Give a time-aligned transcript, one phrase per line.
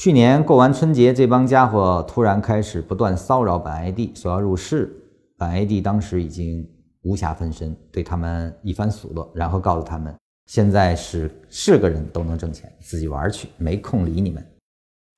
[0.00, 4.90] 去年过完春节，这帮家伙突然开始不断骚扰本 ID，说要入市。
[5.36, 6.66] 本 ID 当时已经
[7.02, 10.16] 无暇分身，对他们一番数落，然后告诉他们，
[10.46, 14.42] 现在是是个人都能挣钱，自己玩去，没空理你们。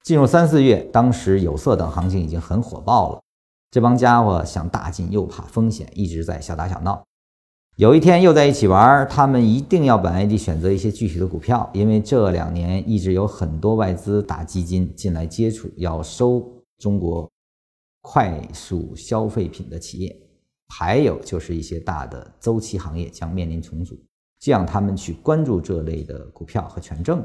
[0.02, 3.20] 进入三四月，当时有色等行情已经很火爆了，
[3.70, 7.04] 这帮家伙想大进又怕风险，一直在小打小闹。
[7.76, 16.46] 有一天又在一起玩，他们一定要本 ID 选择一些具体的股票，因为这两年一直有很多外资大基金进来接触，要收
[16.78, 17.26] 中国
[18.02, 20.14] 快速消费品的企业，
[20.68, 23.98] 还有就是一些大的周期行业将面临重组，
[24.38, 27.24] 这样他们去关注这类的股票和权证。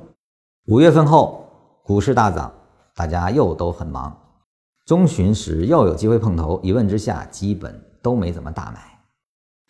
[0.68, 1.46] 五月份后，
[1.84, 2.54] 股市大涨，
[2.96, 4.18] 大家又都很忙，
[4.86, 8.97] 中旬时又有机会碰头，一问之下，基本都没怎么大买。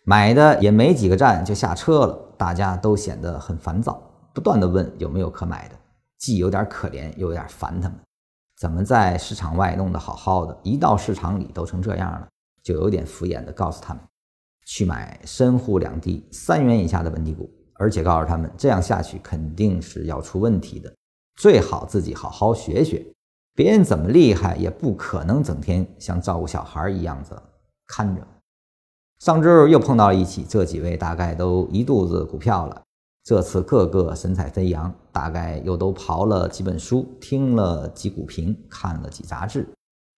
[0.10, 4.02] 买的也没几个站就下车了，大家都显得很烦躁，
[4.34, 5.76] 不断的问有没有可买的，
[6.18, 8.00] 既有点可怜，又有点烦他们。
[8.58, 12.26] 怎么在市场外弄得好好的，一到市场里都成这样了？
[12.64, 14.02] 就有点敷衍的告诉他们，
[14.66, 20.90] 去买深沪两地三元以下的本地股，而且告诉他们这样下去肯定是要出问题的，
[21.36, 23.06] 最好自己好好学学，
[23.54, 27.38] 别人怎么厉害也不可能整天像照顾小孩一样子
[27.86, 28.26] 看着。
[29.20, 32.84] 上周又碰到了一起，这几位大概都一肚子股票了。
[33.24, 39.68] 这次个个神采飞扬，大概又都刨了几本书，听了几股评，看了几杂志，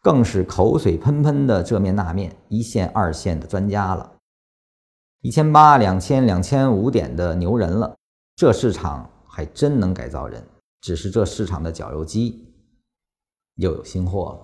[0.01, 4.11] 更是口水喷喷的这面那面，一线二线的专家了。
[5.21, 7.95] 一千八、两千、两千五点的牛人了，
[8.35, 10.43] 这市场还真能改造人。
[10.81, 12.53] 只是这市场的绞肉机
[13.55, 14.39] 又有新货了。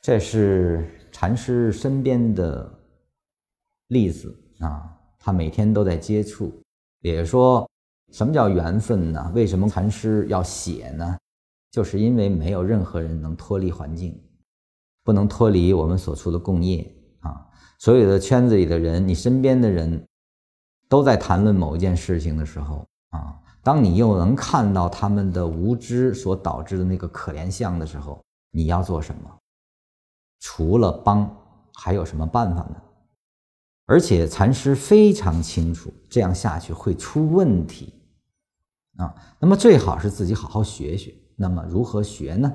[0.00, 2.79] 这是禅师身边的。
[3.90, 4.82] 例子啊，
[5.18, 6.52] 他每天都在接触，
[7.00, 7.68] 也说
[8.12, 9.32] 什么叫缘分呢？
[9.34, 11.18] 为什么禅师要写呢？
[11.70, 14.20] 就是因为没有任何人能脱离环境，
[15.04, 16.88] 不能脱离我们所处的共业
[17.20, 17.46] 啊。
[17.78, 20.04] 所有的圈子里的人，你身边的人，
[20.88, 29.30] 都在谈论某一件事情的时候啊，当你又能看到他们的无知所导致的那个可怜相的时候，你要做什么？
[30.40, 31.28] 除了帮，
[31.74, 32.76] 还有什么办法呢？
[33.90, 37.92] 而且禅师非常清楚，这样下去会出问题
[38.98, 39.12] 啊。
[39.40, 41.12] 那么最好是自己好好学学。
[41.34, 42.52] 那么如何学呢？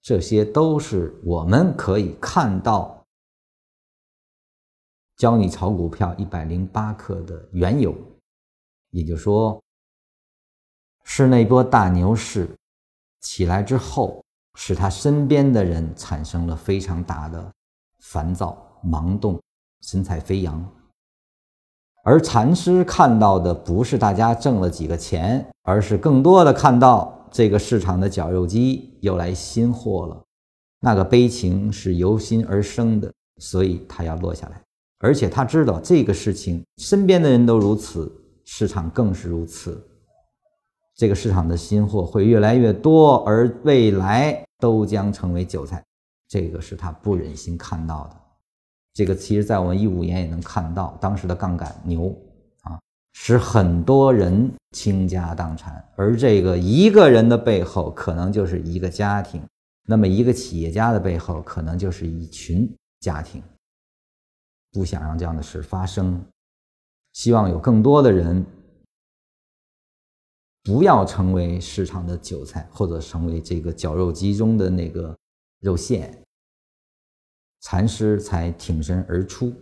[0.00, 3.04] 这些都是我们可以看到
[5.18, 7.94] 教你炒股票一百零八课的缘由。
[8.88, 9.62] 也就是说，
[11.04, 12.48] 是那波大牛市
[13.20, 17.52] 起来之后，使他身边的人产生了非常大的
[17.98, 19.38] 烦躁、盲动。
[19.80, 20.64] 神采飞扬，
[22.04, 30.22] 而禅师看到的不是大家挣了几个钱，而是更多的看到这个市场的绞肉机又来新货了。
[30.80, 34.62] 那个悲情是由心而生的，所以他要落下来。
[35.00, 38.10] 而且他知道这个事情，身边的人都如此，
[38.44, 39.84] 市场更是如此。
[40.96, 45.84] 这个市场的新货会越来越多，而未来都将成为韭菜。
[46.28, 48.16] 这个是他不忍心看到的。
[48.98, 52.12] 这个其实，在我们一五年也能看到，当时的杠杆牛
[52.62, 52.76] 啊，
[53.12, 59.40] 使很多人倾家荡产，而这个一个人的背后，可能就是一个家庭；
[59.84, 63.40] 那么一个企业家的背后，可能就是一群家庭。
[64.72, 66.20] 不想让这样的事发生，
[67.12, 68.44] 希望有更多的人
[70.64, 75.16] 不要成为市场的韭菜，或者成为这个绞肉机中的那个
[75.60, 76.20] 肉馅。
[77.60, 79.52] 禅师才挺身而出，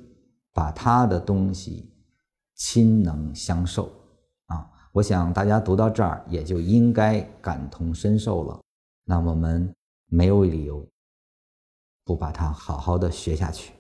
[0.53, 1.91] 把他的东西
[2.55, 3.91] 亲能相授
[4.47, 4.71] 啊！
[4.93, 8.61] 我想大家读到这儿也就应该感同身受了。
[9.05, 9.75] 那我们
[10.07, 10.87] 没有理由
[12.05, 13.73] 不把它好好的学下去。